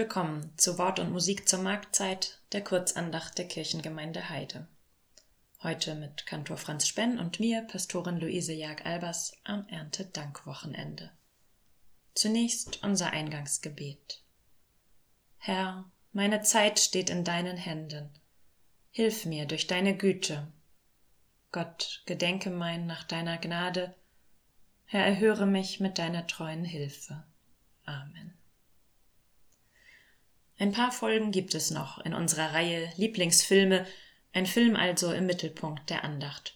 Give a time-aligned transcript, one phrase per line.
[0.00, 4.66] willkommen zu Wort und Musik zur Marktzeit der Kurzandacht der Kirchengemeinde Heide.
[5.62, 11.10] Heute mit Kantor Franz Spenn und mir, Pastorin Luise Jag-Albers, am Erntedankwochenende.
[12.14, 14.24] Zunächst unser Eingangsgebet.
[15.36, 18.08] Herr, meine Zeit steht in deinen Händen.
[18.92, 20.50] Hilf mir durch deine Güte.
[21.52, 23.94] Gott, gedenke mein nach deiner Gnade.
[24.86, 27.22] Herr, erhöre mich mit deiner treuen Hilfe.
[27.84, 28.39] Amen.
[30.60, 33.86] Ein paar Folgen gibt es noch in unserer Reihe Lieblingsfilme,
[34.34, 36.54] ein Film also im Mittelpunkt der Andacht.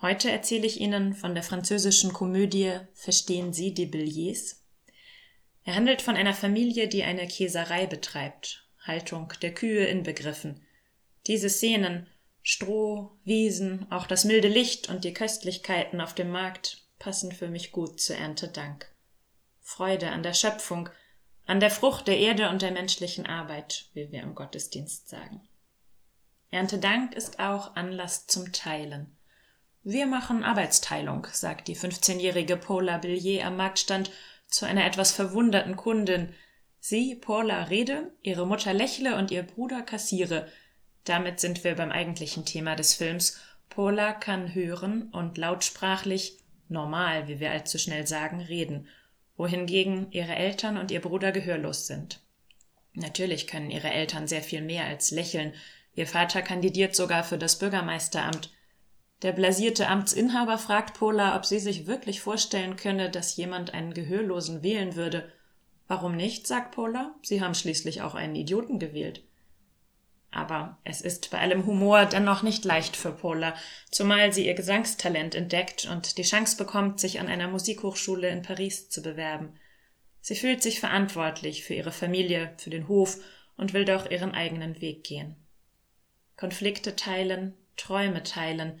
[0.00, 4.64] Heute erzähle ich Ihnen von der französischen Komödie Verstehen Sie die Billets?
[5.64, 10.64] Er handelt von einer Familie, die eine Käserei betreibt, Haltung der Kühe inbegriffen.
[11.26, 12.06] Diese Szenen,
[12.42, 17.72] Stroh, Wiesen, auch das milde Licht und die Köstlichkeiten auf dem Markt passen für mich
[17.72, 18.94] gut zur Erntedank.
[19.60, 20.88] Freude an der Schöpfung,
[21.50, 25.40] an der Frucht der Erde und der menschlichen Arbeit, wie wir im Gottesdienst sagen.
[26.52, 29.16] Erntedank ist auch Anlass zum Teilen.
[29.82, 34.12] Wir machen Arbeitsteilung, sagt die 15-jährige Paula Billier am Marktstand
[34.46, 36.32] zu einer etwas verwunderten Kundin.
[36.78, 40.46] Sie, Paula, rede, ihre Mutter lächle und ihr Bruder kassiere.
[41.02, 43.40] Damit sind wir beim eigentlichen Thema des Films.
[43.70, 48.86] Paula kann hören und lautsprachlich, normal, wie wir allzu schnell sagen, reden–
[49.40, 52.20] wohingegen ihre Eltern und ihr Bruder gehörlos sind.
[52.92, 55.54] Natürlich können ihre Eltern sehr viel mehr als lächeln.
[55.94, 58.52] Ihr Vater kandidiert sogar für das Bürgermeisteramt.
[59.22, 64.62] Der blasierte Amtsinhaber fragt Pola, ob sie sich wirklich vorstellen könne, dass jemand einen Gehörlosen
[64.62, 65.32] wählen würde.
[65.88, 67.14] Warum nicht, sagt Pola.
[67.22, 69.22] Sie haben schließlich auch einen Idioten gewählt.
[70.32, 73.54] Aber es ist bei allem Humor dennoch nicht leicht für Paula,
[73.90, 78.88] zumal sie ihr Gesangstalent entdeckt und die Chance bekommt, sich an einer Musikhochschule in Paris
[78.88, 79.58] zu bewerben.
[80.20, 83.18] Sie fühlt sich verantwortlich für ihre Familie, für den Hof
[83.56, 85.34] und will doch ihren eigenen Weg gehen.
[86.36, 88.80] Konflikte teilen, Träume teilen.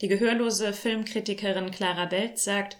[0.00, 2.78] Die gehörlose Filmkritikerin Clara Belt sagt,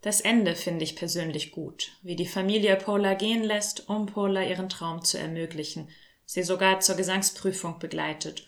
[0.00, 4.68] das Ende finde ich persönlich gut, wie die Familie Paula gehen lässt, um Paula ihren
[4.68, 5.88] Traum zu ermöglichen–
[6.26, 8.46] sie sogar zur Gesangsprüfung begleitet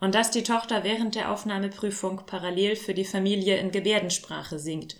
[0.00, 4.96] und dass die Tochter während der Aufnahmeprüfung parallel für die Familie in Gebärdensprache singt.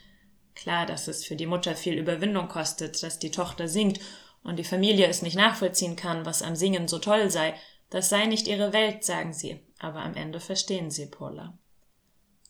[0.54, 4.00] Klar, dass es für die Mutter viel Überwindung kostet, dass die Tochter singt
[4.42, 7.54] und die Familie es nicht nachvollziehen kann, was am Singen so toll sei,
[7.90, 11.58] das sei nicht ihre Welt, sagen sie, aber am Ende verstehen sie Paula.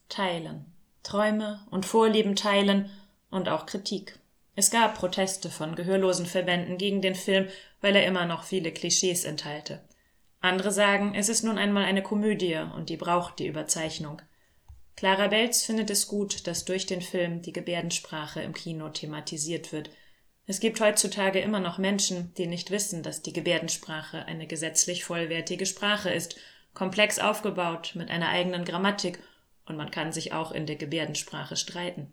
[0.08, 2.90] Teilen, Träume und Vorlieben teilen
[3.30, 4.18] und auch Kritik.
[4.56, 7.48] Es gab Proteste von gehörlosen Verbänden gegen den Film,
[7.80, 9.80] weil er immer noch viele Klischees enthalte.
[10.40, 14.20] Andere sagen, es ist nun einmal eine Komödie und die braucht die Überzeichnung.
[14.96, 19.90] Clara Belz findet es gut, dass durch den Film die Gebärdensprache im Kino thematisiert wird.
[20.46, 25.66] Es gibt heutzutage immer noch Menschen, die nicht wissen, dass die Gebärdensprache eine gesetzlich vollwertige
[25.66, 26.36] Sprache ist,
[26.74, 29.18] komplex aufgebaut, mit einer eigenen Grammatik,
[29.66, 32.12] und man kann sich auch in der Gebärdensprache streiten.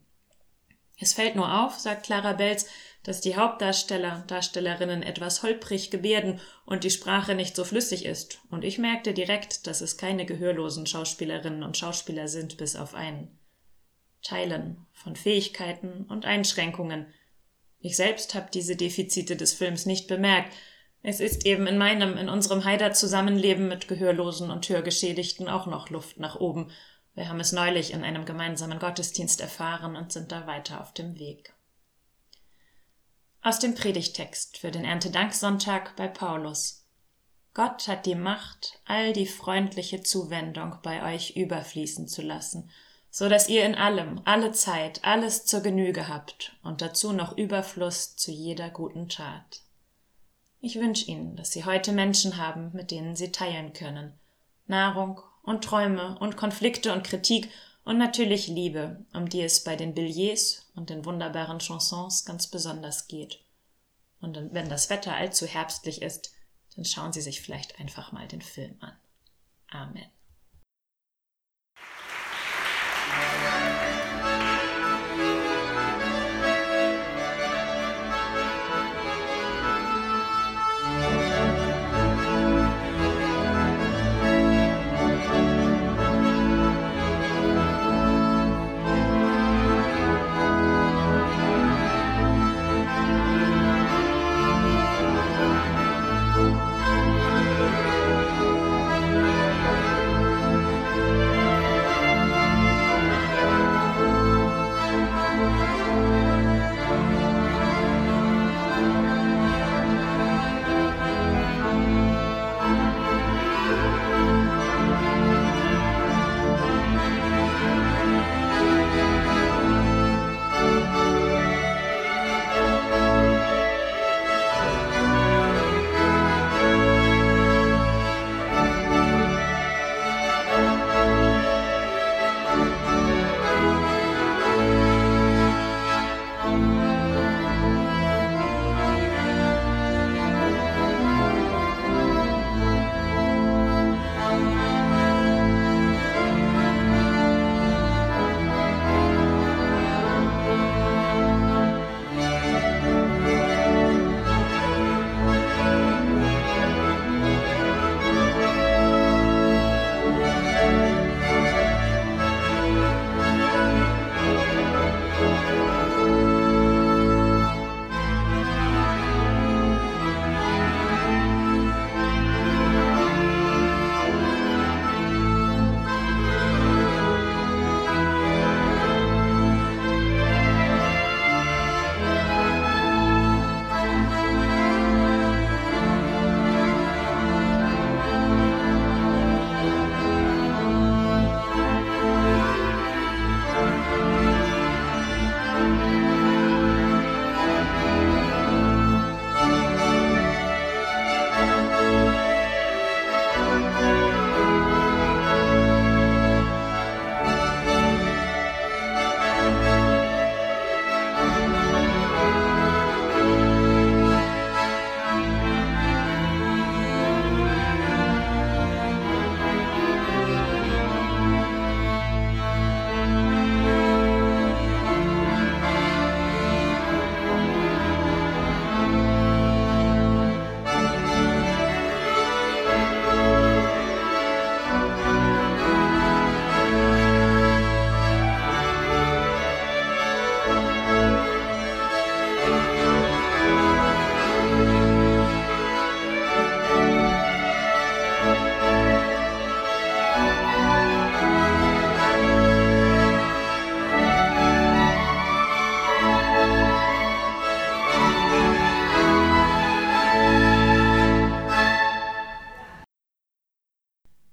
[1.01, 2.67] Es fällt nur auf, sagt Clara Belz,
[3.03, 8.39] dass die Hauptdarsteller, Darstellerinnen etwas holprig gebärden und die Sprache nicht so flüssig ist.
[8.51, 13.40] Und ich merkte direkt, dass es keine gehörlosen Schauspielerinnen und Schauspieler sind, bis auf einen.
[14.22, 17.07] Teilen von Fähigkeiten und Einschränkungen.
[17.79, 20.53] Ich selbst habe diese Defizite des Films nicht bemerkt.
[21.01, 26.19] Es ist eben in meinem, in unserem Haider-Zusammenleben mit Gehörlosen und Hörgeschädigten auch noch Luft
[26.19, 26.69] nach oben
[27.13, 31.19] wir haben es neulich in einem gemeinsamen Gottesdienst erfahren und sind da weiter auf dem
[31.19, 31.53] Weg.
[33.41, 36.85] Aus dem Predigtext für den Erntedanksonntag bei Paulus.
[37.53, 42.69] Gott hat die Macht, all die freundliche Zuwendung bei euch überfließen zu lassen,
[43.09, 48.16] so dass ihr in allem, alle Zeit, alles zur Genüge habt und dazu noch Überfluss
[48.16, 49.63] zu jeder guten Tat.
[50.61, 54.14] Ich wünsche Ihnen, dass Sie heute Menschen haben, mit denen Sie teilen können,
[54.67, 57.49] Nahrung und Träume und Konflikte und Kritik
[57.84, 63.08] und natürlich Liebe, um die es bei den Billets und den wunderbaren Chansons ganz besonders
[63.08, 63.40] geht.
[64.20, 66.32] Und wenn das Wetter allzu herbstlich ist,
[66.76, 68.93] dann schauen Sie sich vielleicht einfach mal den Film an.
[69.70, 70.05] Amen.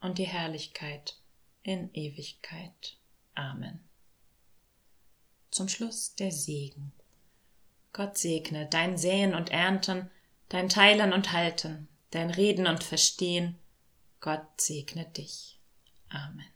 [0.00, 1.16] und die Herrlichkeit
[1.62, 2.96] in Ewigkeit.
[3.34, 3.80] Amen.
[5.50, 6.92] Zum Schluss der Segen.
[7.92, 10.10] Gott segne dein Säen und Ernten,
[10.48, 13.58] dein Teilen und Halten, dein Reden und Verstehen.
[14.20, 15.58] Gott segne dich.
[16.08, 16.50] Amen.